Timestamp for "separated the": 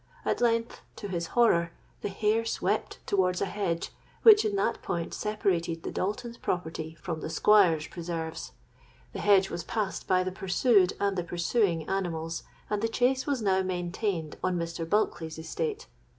5.13-5.91